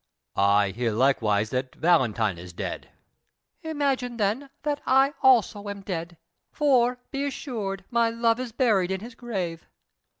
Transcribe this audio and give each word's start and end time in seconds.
"I 0.35 0.71
hear 0.71 0.93
likewise 0.93 1.51
that 1.51 1.75
Valentine 1.75 2.39
is 2.39 2.53
dead." 2.53 2.89
"Imagine, 3.61 4.17
then, 4.17 4.49
that 4.63 4.81
I 4.87 5.09
am 5.09 5.13
also 5.21 5.61
dead; 5.73 6.17
for, 6.51 6.97
be 7.11 7.25
assured, 7.25 7.85
my 7.91 8.09
love 8.09 8.39
is 8.39 8.51
buried 8.51 8.89
in 8.89 9.01
his 9.01 9.13
grave." 9.13 9.67